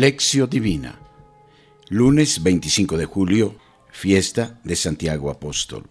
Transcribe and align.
Lección 0.00 0.48
Divina. 0.48 0.98
Lunes 1.90 2.42
25 2.42 2.96
de 2.96 3.04
julio, 3.04 3.54
fiesta 3.92 4.58
de 4.64 4.74
Santiago 4.74 5.30
Apóstol. 5.30 5.84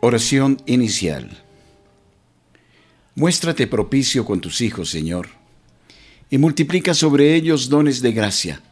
Oración 0.00 0.62
inicial. 0.64 1.44
Muéstrate 3.16 3.66
propicio 3.66 4.24
con 4.24 4.40
tus 4.40 4.62
hijos, 4.62 4.88
Señor, 4.88 5.28
y 6.30 6.38
multiplica 6.38 6.94
sobre 6.94 7.34
ellos 7.34 7.68
dones 7.68 8.00
de 8.00 8.12
gracia, 8.12 8.62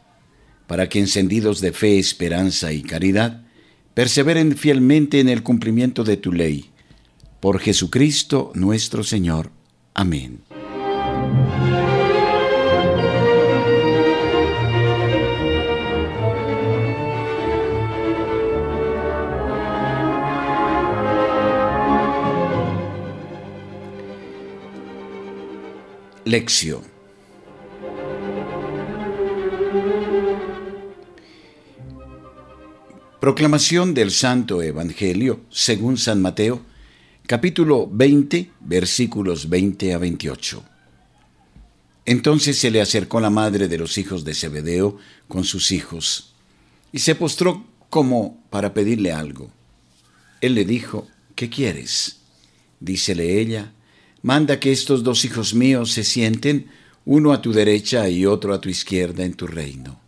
para 0.65 0.89
que 0.89 0.97
encendidos 0.97 1.61
de 1.61 1.71
fe, 1.71 1.99
esperanza 1.99 2.73
y 2.73 2.81
caridad, 2.81 3.44
perseveren 3.95 4.57
fielmente 4.57 5.19
en 5.21 5.29
el 5.29 5.41
cumplimiento 5.41 6.03
de 6.03 6.17
tu 6.17 6.31
ley. 6.31 6.69
Por 7.39 7.59
Jesucristo 7.59 8.51
nuestro 8.53 9.03
Señor. 9.03 9.49
Amén. 9.95 10.43
Proclamación 33.25 33.95
del 33.95 34.11
Santo 34.11 34.61
Evangelio 34.61 35.41
según 35.49 35.97
San 35.97 36.21
Mateo, 36.21 36.61
capítulo 37.25 37.89
20, 37.91 38.51
versículos 38.59 39.49
20 39.49 39.95
a 39.95 39.97
28. 39.97 40.63
Entonces 42.05 42.59
se 42.59 42.69
le 42.69 42.81
acercó 42.81 43.19
la 43.19 43.31
madre 43.31 43.67
de 43.67 43.79
los 43.79 43.97
hijos 43.97 44.25
de 44.25 44.35
Zebedeo 44.35 44.99
con 45.27 45.43
sus 45.43 45.71
hijos, 45.71 46.35
y 46.91 46.99
se 46.99 47.15
postró 47.15 47.65
como 47.89 48.43
para 48.51 48.75
pedirle 48.75 49.11
algo. 49.11 49.49
Él 50.39 50.53
le 50.53 50.63
dijo, 50.63 51.07
¿qué 51.33 51.49
quieres? 51.49 52.17
Dícele 52.79 53.41
ella, 53.41 53.73
manda 54.21 54.59
que 54.59 54.71
estos 54.71 55.01
dos 55.01 55.25
hijos 55.25 55.55
míos 55.55 55.93
se 55.93 56.03
sienten, 56.03 56.67
uno 57.05 57.33
a 57.33 57.41
tu 57.41 57.53
derecha 57.53 58.07
y 58.07 58.27
otro 58.27 58.53
a 58.53 58.61
tu 58.61 58.69
izquierda 58.69 59.25
en 59.25 59.33
tu 59.33 59.47
reino. 59.47 59.99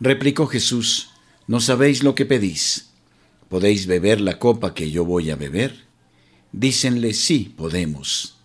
Replicó 0.00 0.48
Jesús, 0.48 1.07
¿No 1.48 1.60
sabéis 1.60 2.02
lo 2.02 2.14
que 2.14 2.26
pedís? 2.26 2.90
¿Podéis 3.48 3.86
beber 3.86 4.20
la 4.20 4.38
copa 4.38 4.74
que 4.74 4.90
yo 4.90 5.06
voy 5.06 5.30
a 5.30 5.36
beber? 5.36 5.86
Dícenle, 6.52 7.14
sí, 7.14 7.54
podemos. 7.56 8.36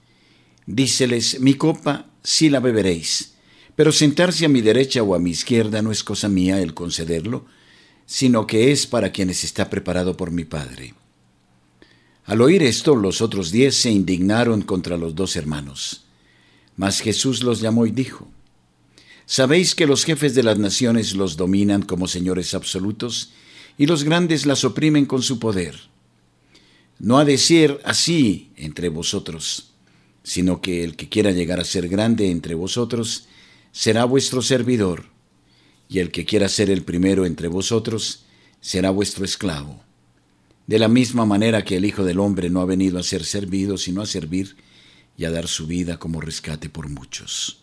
Díceles, 0.65 1.41
mi 1.41 1.55
copa 1.55 2.07
sí 2.23 2.49
la 2.49 2.61
beberéis, 2.61 3.33
pero 3.75 3.91
sentarse 3.91 4.45
a 4.45 4.49
mi 4.49 4.61
derecha 4.61 5.03
o 5.03 5.15
a 5.15 5.19
mi 5.19 5.31
izquierda 5.31 5.81
no 5.81 5.91
es 5.91 6.01
cosa 6.01 6.29
mía 6.29 6.61
el 6.61 6.73
concederlo, 6.73 7.45
sino 8.05 8.47
que 8.47 8.71
es 8.71 8.87
para 8.87 9.11
quienes 9.11 9.43
está 9.43 9.69
preparado 9.69 10.15
por 10.15 10.31
mi 10.31 10.45
Padre. 10.45 10.93
Al 12.23 12.39
oír 12.39 12.63
esto, 12.63 12.95
los 12.95 13.21
otros 13.21 13.51
diez 13.51 13.75
se 13.75 13.91
indignaron 13.91 14.61
contra 14.61 14.95
los 14.95 15.13
dos 15.13 15.35
hermanos. 15.35 16.05
Mas 16.77 17.01
Jesús 17.01 17.43
los 17.43 17.59
llamó 17.59 17.85
y 17.85 17.91
dijo, 17.91 18.31
Sabéis 19.25 19.75
que 19.75 19.87
los 19.87 20.03
jefes 20.03 20.35
de 20.35 20.43
las 20.43 20.59
naciones 20.59 21.15
los 21.15 21.37
dominan 21.37 21.81
como 21.81 22.07
señores 22.07 22.53
absolutos 22.53 23.31
y 23.77 23.85
los 23.85 24.03
grandes 24.03 24.45
las 24.45 24.63
oprimen 24.63 25.05
con 25.05 25.23
su 25.23 25.39
poder. 25.39 25.75
No 26.99 27.17
ha 27.17 27.25
de 27.25 27.37
ser 27.37 27.81
así 27.85 28.51
entre 28.55 28.89
vosotros, 28.89 29.71
sino 30.23 30.61
que 30.61 30.83
el 30.83 30.95
que 30.95 31.09
quiera 31.09 31.31
llegar 31.31 31.59
a 31.59 31.65
ser 31.65 31.87
grande 31.87 32.31
entre 32.31 32.55
vosotros 32.55 33.27
será 33.71 34.05
vuestro 34.05 34.41
servidor, 34.41 35.05
y 35.89 35.99
el 35.99 36.11
que 36.11 36.25
quiera 36.25 36.47
ser 36.47 36.69
el 36.69 36.83
primero 36.83 37.25
entre 37.25 37.47
vosotros 37.47 38.25
será 38.61 38.91
vuestro 38.91 39.25
esclavo. 39.25 39.83
De 40.67 40.79
la 40.79 40.87
misma 40.87 41.25
manera 41.25 41.65
que 41.65 41.75
el 41.75 41.85
Hijo 41.85 42.05
del 42.05 42.19
Hombre 42.19 42.49
no 42.49 42.61
ha 42.61 42.65
venido 42.65 42.99
a 42.99 43.03
ser 43.03 43.25
servido, 43.25 43.77
sino 43.77 44.01
a 44.01 44.05
servir 44.05 44.55
y 45.17 45.25
a 45.25 45.31
dar 45.31 45.47
su 45.47 45.67
vida 45.67 45.99
como 45.99 46.21
rescate 46.21 46.69
por 46.69 46.87
muchos. 46.87 47.62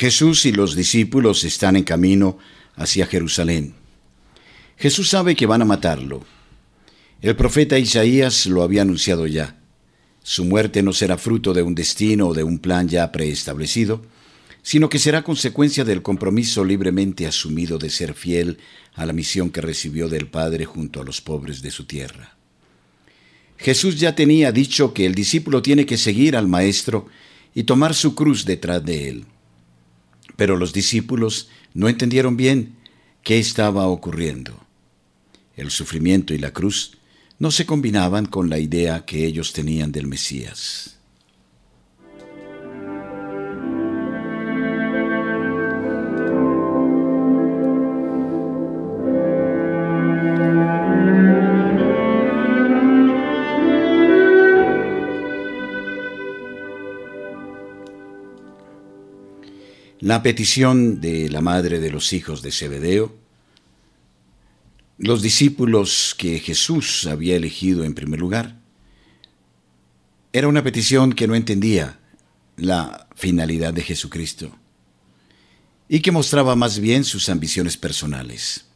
Jesús 0.00 0.46
y 0.46 0.52
los 0.52 0.76
discípulos 0.76 1.44
están 1.44 1.76
en 1.76 1.84
camino 1.84 2.38
hacia 2.74 3.06
Jerusalén. 3.06 3.74
Jesús 4.78 5.10
sabe 5.10 5.36
que 5.36 5.44
van 5.44 5.60
a 5.60 5.66
matarlo. 5.66 6.24
El 7.20 7.36
profeta 7.36 7.78
Isaías 7.78 8.46
lo 8.46 8.62
había 8.62 8.80
anunciado 8.80 9.26
ya. 9.26 9.60
Su 10.22 10.46
muerte 10.46 10.82
no 10.82 10.94
será 10.94 11.18
fruto 11.18 11.52
de 11.52 11.60
un 11.60 11.74
destino 11.74 12.28
o 12.28 12.32
de 12.32 12.42
un 12.42 12.60
plan 12.60 12.88
ya 12.88 13.12
preestablecido, 13.12 14.00
sino 14.62 14.88
que 14.88 14.98
será 14.98 15.20
consecuencia 15.20 15.84
del 15.84 16.00
compromiso 16.00 16.64
libremente 16.64 17.26
asumido 17.26 17.76
de 17.76 17.90
ser 17.90 18.14
fiel 18.14 18.56
a 18.94 19.04
la 19.04 19.12
misión 19.12 19.50
que 19.50 19.60
recibió 19.60 20.08
del 20.08 20.28
Padre 20.28 20.64
junto 20.64 21.02
a 21.02 21.04
los 21.04 21.20
pobres 21.20 21.60
de 21.60 21.70
su 21.70 21.84
tierra. 21.84 22.38
Jesús 23.58 24.00
ya 24.00 24.14
tenía 24.14 24.50
dicho 24.50 24.94
que 24.94 25.04
el 25.04 25.14
discípulo 25.14 25.60
tiene 25.60 25.84
que 25.84 25.98
seguir 25.98 26.38
al 26.38 26.48
Maestro 26.48 27.06
y 27.54 27.64
tomar 27.64 27.94
su 27.94 28.14
cruz 28.14 28.46
detrás 28.46 28.82
de 28.82 29.10
él. 29.10 29.26
Pero 30.40 30.56
los 30.56 30.72
discípulos 30.72 31.50
no 31.74 31.90
entendieron 31.90 32.38
bien 32.38 32.74
qué 33.22 33.38
estaba 33.38 33.86
ocurriendo. 33.88 34.58
El 35.54 35.70
sufrimiento 35.70 36.32
y 36.32 36.38
la 36.38 36.50
cruz 36.50 36.96
no 37.38 37.50
se 37.50 37.66
combinaban 37.66 38.24
con 38.24 38.48
la 38.48 38.58
idea 38.58 39.04
que 39.04 39.26
ellos 39.26 39.52
tenían 39.52 39.92
del 39.92 40.06
Mesías. 40.06 40.96
La 60.00 60.22
petición 60.22 61.02
de 61.02 61.28
la 61.28 61.42
madre 61.42 61.78
de 61.78 61.90
los 61.90 62.14
hijos 62.14 62.40
de 62.40 62.52
Zebedeo, 62.52 63.14
los 64.96 65.20
discípulos 65.20 66.14
que 66.16 66.38
Jesús 66.38 67.04
había 67.04 67.36
elegido 67.36 67.84
en 67.84 67.92
primer 67.92 68.18
lugar, 68.18 68.56
era 70.32 70.48
una 70.48 70.64
petición 70.64 71.12
que 71.12 71.26
no 71.26 71.34
entendía 71.34 72.00
la 72.56 73.08
finalidad 73.14 73.74
de 73.74 73.82
Jesucristo 73.82 74.56
y 75.86 76.00
que 76.00 76.12
mostraba 76.12 76.56
más 76.56 76.78
bien 76.78 77.04
sus 77.04 77.28
ambiciones 77.28 77.76
personales. 77.76 78.68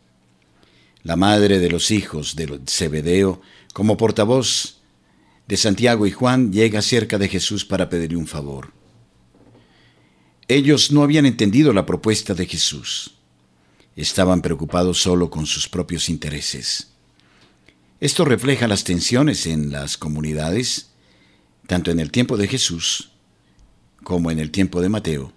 La 1.04 1.16
madre 1.16 1.58
de 1.58 1.70
los 1.70 1.90
hijos 1.90 2.36
de 2.36 2.60
Zebedeo, 2.68 3.40
como 3.72 3.96
portavoz 3.96 4.82
de 5.48 5.56
Santiago 5.56 6.06
y 6.06 6.10
Juan, 6.10 6.52
llega 6.52 6.82
cerca 6.82 7.16
de 7.16 7.28
Jesús 7.28 7.64
para 7.64 7.88
pedirle 7.88 8.18
un 8.18 8.26
favor. 8.26 8.83
Ellos 10.48 10.92
no 10.92 11.02
habían 11.02 11.26
entendido 11.26 11.72
la 11.72 11.86
propuesta 11.86 12.34
de 12.34 12.46
Jesús. 12.46 13.14
Estaban 13.96 14.42
preocupados 14.42 15.00
solo 15.00 15.30
con 15.30 15.46
sus 15.46 15.68
propios 15.68 16.08
intereses. 16.08 16.92
Esto 18.00 18.24
refleja 18.24 18.68
las 18.68 18.84
tensiones 18.84 19.46
en 19.46 19.70
las 19.70 19.96
comunidades, 19.96 20.90
tanto 21.66 21.90
en 21.90 22.00
el 22.00 22.10
tiempo 22.10 22.36
de 22.36 22.48
Jesús 22.48 23.10
como 24.02 24.30
en 24.30 24.38
el 24.38 24.50
tiempo 24.50 24.82
de 24.82 24.90
Mateo, 24.90 25.32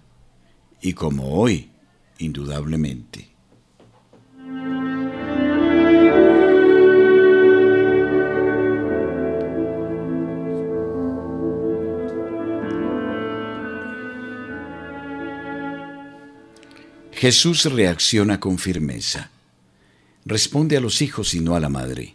y 0.82 0.92
como 0.92 1.40
hoy, 1.40 1.70
indudablemente. 2.18 3.37
Jesús 17.18 17.64
reacciona 17.64 18.38
con 18.38 18.58
firmeza. 18.58 19.32
Responde 20.24 20.76
a 20.76 20.80
los 20.80 21.02
hijos 21.02 21.34
y 21.34 21.40
no 21.40 21.56
a 21.56 21.60
la 21.60 21.68
madre. 21.68 22.14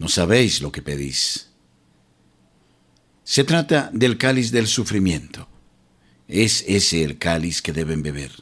No 0.00 0.08
sabéis 0.08 0.60
lo 0.60 0.72
que 0.72 0.82
pedís. 0.82 1.50
Se 3.22 3.44
trata 3.44 3.88
del 3.92 4.18
cáliz 4.18 4.50
del 4.50 4.66
sufrimiento. 4.66 5.46
Es 6.26 6.64
ese 6.66 7.04
el 7.04 7.18
cáliz 7.18 7.62
que 7.62 7.72
deben 7.72 8.02
beber. 8.02 8.32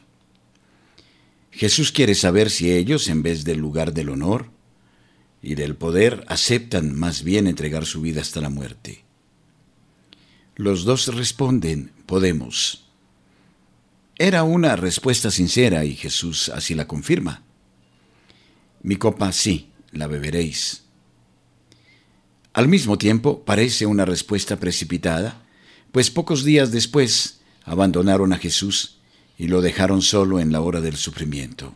Jesús 1.51 1.93
quiere 1.93 2.15
saber 2.15 2.51
si 2.51 2.73
ellos, 2.73 3.09
en 3.09 3.23
vez 3.23 3.45
del 3.45 3.59
lugar 3.59 3.93
del 3.93 4.09
honor 4.09 4.49
y 5.43 5.55
del 5.55 5.77
poder, 5.77 6.25
aceptan 6.29 6.99
más 6.99 7.23
bien 7.25 7.47
entregar 7.47 7.85
su 7.85 8.01
vida 8.01 8.23
hasta 8.23 8.41
la 8.41 8.49
muerte. 8.49 9.05
Los 10.57 10.85
dos 10.85 11.15
responden, 11.15 11.93
podemos. 12.07 12.87
Era 14.17 14.45
una 14.45 14.77
respuesta 14.77 15.31
sincera 15.31 15.85
y 15.85 15.97
Jesús 15.97 16.49
así 16.49 16.75
la 16.75 16.87
confirma. 16.87 17.43
Mi 18.83 18.97
copa 18.97 19.33
sí, 19.33 19.71
la 19.91 20.07
beberéis. 20.07 20.85
Al 22.53 22.69
mismo 22.69 22.97
tiempo, 22.97 23.45
parece 23.45 23.87
una 23.87 24.05
respuesta 24.05 24.61
precipitada, 24.61 25.43
pues 25.91 26.11
pocos 26.11 26.45
días 26.45 26.71
después 26.71 27.41
abandonaron 27.65 28.33
a 28.33 28.39
Jesús 28.39 28.99
y 29.37 29.49
lo 29.49 29.61
dejaron 29.61 30.03
solo 30.03 30.39
en 30.39 30.53
la 30.53 30.61
hora 30.61 30.81
del 30.81 30.97
sufrimiento. 30.97 31.75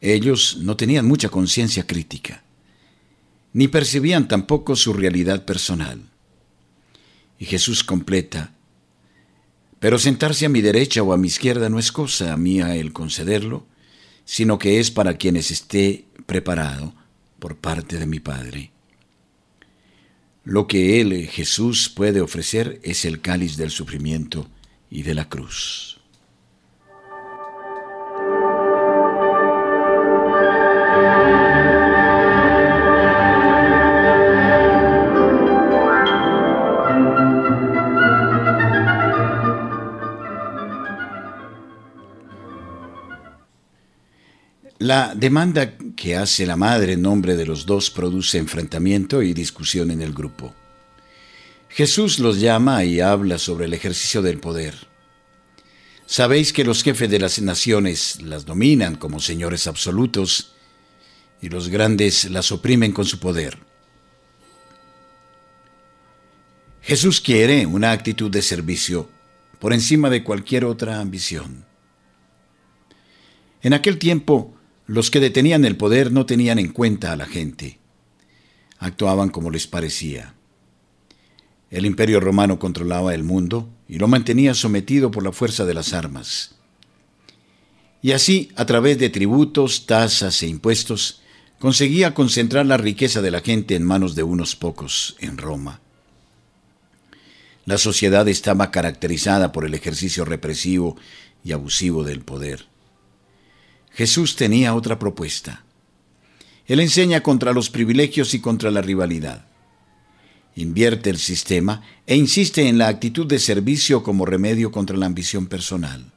Ellos 0.00 0.58
no 0.60 0.76
tenían 0.76 1.06
mucha 1.06 1.28
conciencia 1.28 1.86
crítica, 1.86 2.42
ni 3.52 3.68
percibían 3.68 4.28
tampoco 4.28 4.76
su 4.76 4.94
realidad 4.94 5.44
personal. 5.44 6.00
Y 7.38 7.44
Jesús 7.44 7.84
completa, 7.84 8.55
pero 9.78 9.98
sentarse 9.98 10.46
a 10.46 10.48
mi 10.48 10.62
derecha 10.62 11.02
o 11.02 11.12
a 11.12 11.16
mi 11.16 11.28
izquierda 11.28 11.68
no 11.68 11.78
es 11.78 11.92
cosa 11.92 12.36
mía 12.36 12.76
el 12.76 12.92
concederlo, 12.92 13.66
sino 14.24 14.58
que 14.58 14.80
es 14.80 14.90
para 14.90 15.16
quienes 15.16 15.50
esté 15.50 16.06
preparado 16.26 16.94
por 17.38 17.56
parte 17.56 17.98
de 17.98 18.06
mi 18.06 18.20
Padre. 18.20 18.72
Lo 20.44 20.66
que 20.66 21.00
Él, 21.00 21.26
Jesús, 21.28 21.88
puede 21.88 22.20
ofrecer 22.20 22.80
es 22.82 23.04
el 23.04 23.20
cáliz 23.20 23.56
del 23.56 23.70
sufrimiento 23.70 24.48
y 24.90 25.02
de 25.02 25.14
la 25.14 25.28
cruz. 25.28 26.00
La 44.86 45.16
demanda 45.16 45.76
que 45.96 46.14
hace 46.14 46.46
la 46.46 46.54
madre 46.54 46.92
en 46.92 47.02
nombre 47.02 47.34
de 47.34 47.44
los 47.44 47.66
dos 47.66 47.90
produce 47.90 48.38
enfrentamiento 48.38 49.20
y 49.20 49.34
discusión 49.34 49.90
en 49.90 50.00
el 50.00 50.12
grupo. 50.12 50.54
Jesús 51.68 52.20
los 52.20 52.38
llama 52.38 52.84
y 52.84 53.00
habla 53.00 53.38
sobre 53.38 53.64
el 53.64 53.74
ejercicio 53.74 54.22
del 54.22 54.38
poder. 54.38 54.76
Sabéis 56.06 56.52
que 56.52 56.62
los 56.62 56.84
jefes 56.84 57.10
de 57.10 57.18
las 57.18 57.40
naciones 57.40 58.22
las 58.22 58.44
dominan 58.44 58.94
como 58.94 59.18
señores 59.18 59.66
absolutos 59.66 60.54
y 61.42 61.48
los 61.48 61.68
grandes 61.68 62.30
las 62.30 62.52
oprimen 62.52 62.92
con 62.92 63.06
su 63.06 63.18
poder. 63.18 63.58
Jesús 66.82 67.20
quiere 67.20 67.66
una 67.66 67.90
actitud 67.90 68.30
de 68.30 68.40
servicio 68.40 69.10
por 69.58 69.72
encima 69.72 70.10
de 70.10 70.22
cualquier 70.22 70.64
otra 70.64 71.00
ambición. 71.00 71.64
En 73.62 73.72
aquel 73.72 73.98
tiempo, 73.98 74.55
los 74.86 75.10
que 75.10 75.20
detenían 75.20 75.64
el 75.64 75.76
poder 75.76 76.12
no 76.12 76.26
tenían 76.26 76.58
en 76.58 76.68
cuenta 76.68 77.12
a 77.12 77.16
la 77.16 77.26
gente. 77.26 77.78
Actuaban 78.78 79.30
como 79.30 79.50
les 79.50 79.66
parecía. 79.66 80.34
El 81.70 81.86
imperio 81.86 82.20
romano 82.20 82.58
controlaba 82.58 83.14
el 83.14 83.24
mundo 83.24 83.68
y 83.88 83.98
lo 83.98 84.06
mantenía 84.06 84.54
sometido 84.54 85.10
por 85.10 85.24
la 85.24 85.32
fuerza 85.32 85.64
de 85.64 85.74
las 85.74 85.92
armas. 85.92 86.54
Y 88.00 88.12
así, 88.12 88.52
a 88.54 88.66
través 88.66 88.98
de 88.98 89.10
tributos, 89.10 89.86
tasas 89.86 90.40
e 90.42 90.46
impuestos, 90.46 91.22
conseguía 91.58 92.14
concentrar 92.14 92.66
la 92.66 92.76
riqueza 92.76 93.20
de 93.22 93.32
la 93.32 93.40
gente 93.40 93.74
en 93.74 93.82
manos 93.82 94.14
de 94.14 94.22
unos 94.22 94.54
pocos 94.54 95.16
en 95.18 95.38
Roma. 95.38 95.80
La 97.64 97.78
sociedad 97.78 98.28
estaba 98.28 98.70
caracterizada 98.70 99.50
por 99.50 99.64
el 99.64 99.74
ejercicio 99.74 100.24
represivo 100.24 100.96
y 101.42 101.50
abusivo 101.50 102.04
del 102.04 102.20
poder. 102.20 102.66
Jesús 103.96 104.36
tenía 104.36 104.74
otra 104.74 104.98
propuesta. 104.98 105.64
Él 106.66 106.80
enseña 106.80 107.22
contra 107.22 107.54
los 107.54 107.70
privilegios 107.70 108.34
y 108.34 108.40
contra 108.40 108.70
la 108.70 108.82
rivalidad. 108.82 109.46
Invierte 110.54 111.08
el 111.08 111.16
sistema 111.16 111.80
e 112.06 112.14
insiste 112.14 112.68
en 112.68 112.76
la 112.76 112.88
actitud 112.88 113.26
de 113.26 113.38
servicio 113.38 114.02
como 114.02 114.26
remedio 114.26 114.70
contra 114.70 114.98
la 114.98 115.06
ambición 115.06 115.46
personal. 115.46 116.12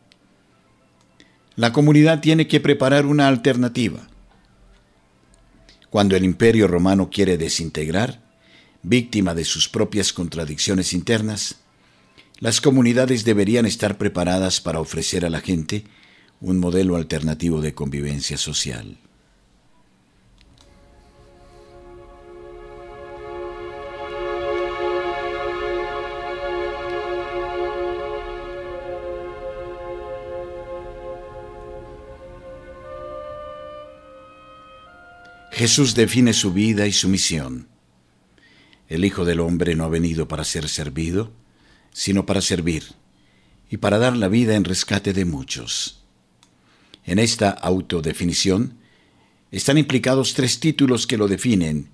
La 1.56 1.72
comunidad 1.72 2.20
tiene 2.20 2.48
que 2.48 2.60
preparar 2.60 3.06
una 3.06 3.30
alternativa. 3.30 4.10
Cuando 5.90 6.18
el 6.18 6.26
imperio 6.26 6.68
romano 6.68 7.10
quiere 7.10 7.38
desintegrar, 7.38 8.22
víctima 8.84 9.34
de 9.34 9.46
sus 9.46 9.70
propias 9.70 10.12
contradicciones 10.12 10.92
internas, 10.92 11.62
las 12.40 12.60
comunidades 12.60 13.24
deberían 13.24 13.66
estar 13.66 13.98
preparadas 13.98 14.60
para 14.60 14.82
ofrecer 14.82 15.26
a 15.26 15.30
la 15.30 15.40
gente 15.40 15.86
un 16.42 16.58
modelo 16.60 16.96
alternativo 16.96 17.62
de 17.62 17.74
convivencia 17.74 18.38
social. 18.38 18.98
Jesús 35.52 35.94
define 35.94 36.32
su 36.32 36.54
vida 36.54 36.88
y 36.88 36.94
su 36.94 37.10
misión. 37.10 37.68
El 38.88 39.04
Hijo 39.04 39.26
del 39.26 39.42
Hombre 39.42 39.76
no 39.76 39.84
ha 39.84 39.90
venido 39.90 40.26
para 40.26 40.46
ser 40.46 40.70
servido, 40.70 41.34
sino 41.92 42.26
para 42.26 42.40
servir 42.40 42.94
y 43.70 43.76
para 43.76 44.00
dar 44.00 44.16
la 44.16 44.30
vida 44.30 44.56
en 44.56 44.64
rescate 44.64 45.12
de 45.12 45.26
muchos. 45.26 45.99
En 47.06 47.20
esta 47.20 47.50
autodefinición 47.50 48.78
están 49.52 49.78
implicados 49.78 50.34
tres 50.34 50.60
títulos 50.60 51.08
que 51.08 51.18
lo 51.18 51.28
definen 51.28 51.90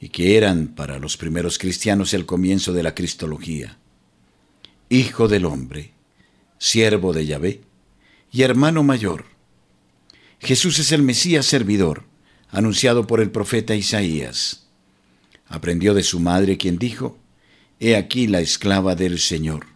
y 0.00 0.10
que 0.10 0.36
eran 0.36 0.68
para 0.68 0.98
los 0.98 1.16
primeros 1.16 1.58
cristianos 1.58 2.14
el 2.14 2.24
comienzo 2.24 2.72
de 2.72 2.82
la 2.82 2.94
cristología. 2.94 3.78
Hijo 4.88 5.28
del 5.28 5.44
hombre, 5.44 5.92
siervo 6.58 7.12
de 7.12 7.26
Yahvé 7.26 7.60
y 8.30 8.42
hermano 8.42 8.82
mayor. 8.82 9.24
Jesús 10.40 10.78
es 10.78 10.92
el 10.92 11.02
Mesías 11.02 11.46
servidor, 11.46 12.04
anunciado 12.50 13.06
por 13.06 13.20
el 13.20 13.30
profeta 13.30 13.74
Isaías. 13.74 14.66
Aprendió 15.48 15.94
de 15.94 16.02
su 16.02 16.20
madre 16.20 16.56
quien 16.56 16.78
dijo, 16.78 17.18
He 17.80 17.96
aquí 17.96 18.26
la 18.26 18.40
esclava 18.40 18.94
del 18.94 19.18
Señor. 19.18 19.66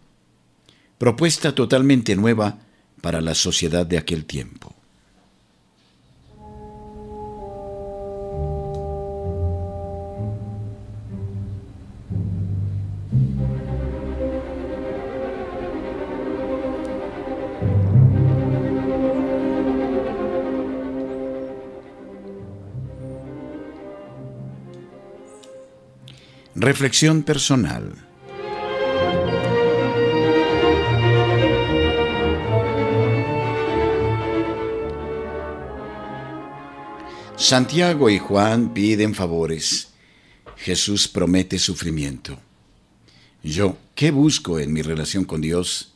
Propuesta 0.97 1.55
totalmente 1.55 2.15
nueva 2.15 2.59
para 3.03 3.19
la 3.19 3.35
sociedad 3.35 3.85
de 3.85 3.97
aquel 3.97 4.23
tiempo. 4.23 4.73
Reflexión 26.55 27.23
personal. 27.23 28.12
Santiago 37.53 38.09
y 38.09 38.17
Juan 38.17 38.73
piden 38.73 39.13
favores. 39.13 39.89
Jesús 40.57 41.07
promete 41.07 41.59
sufrimiento. 41.59 42.39
Yo, 43.43 43.77
¿qué 43.93 44.09
busco 44.09 44.57
en 44.57 44.73
mi 44.73 44.81
relación 44.81 45.23
con 45.23 45.39
Dios? 45.39 45.93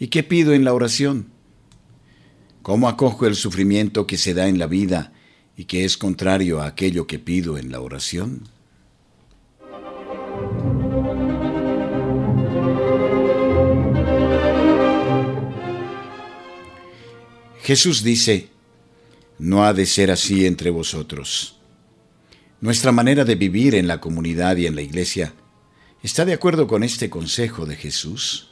¿Y 0.00 0.08
qué 0.08 0.24
pido 0.24 0.52
en 0.52 0.64
la 0.64 0.74
oración? 0.74 1.28
¿Cómo 2.62 2.88
acojo 2.88 3.28
el 3.28 3.36
sufrimiento 3.36 4.08
que 4.08 4.18
se 4.18 4.34
da 4.34 4.48
en 4.48 4.58
la 4.58 4.66
vida 4.66 5.12
y 5.56 5.66
que 5.66 5.84
es 5.84 5.96
contrario 5.96 6.60
a 6.60 6.66
aquello 6.66 7.06
que 7.06 7.20
pido 7.20 7.58
en 7.58 7.70
la 7.70 7.80
oración? 7.80 8.48
Jesús 17.62 18.02
dice, 18.02 18.51
no 19.42 19.64
ha 19.64 19.74
de 19.74 19.86
ser 19.86 20.12
así 20.12 20.46
entre 20.46 20.70
vosotros. 20.70 21.58
Nuestra 22.60 22.92
manera 22.92 23.24
de 23.24 23.34
vivir 23.34 23.74
en 23.74 23.88
la 23.88 24.00
comunidad 24.00 24.56
y 24.56 24.66
en 24.66 24.76
la 24.76 24.82
iglesia 24.82 25.34
está 26.00 26.24
de 26.24 26.32
acuerdo 26.32 26.68
con 26.68 26.84
este 26.84 27.10
consejo 27.10 27.66
de 27.66 27.74
Jesús. 27.74 28.50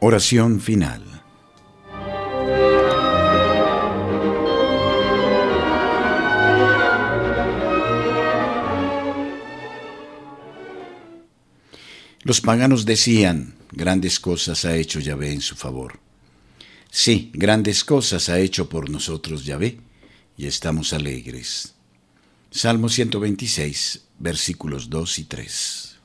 Oración 0.00 0.60
final. 0.60 1.07
Los 12.28 12.42
paganos 12.42 12.84
decían, 12.84 13.54
grandes 13.72 14.20
cosas 14.20 14.66
ha 14.66 14.76
hecho 14.76 15.00
Yahvé 15.00 15.32
en 15.32 15.40
su 15.40 15.56
favor. 15.56 15.98
Sí, 16.90 17.30
grandes 17.32 17.84
cosas 17.84 18.28
ha 18.28 18.38
hecho 18.38 18.68
por 18.68 18.90
nosotros 18.90 19.46
Yahvé, 19.46 19.80
y 20.36 20.44
estamos 20.44 20.92
alegres. 20.92 21.72
Salmo 22.50 22.90
126, 22.90 24.02
versículos 24.18 24.90
2 24.90 25.18
y 25.20 25.24
3. 25.24 25.97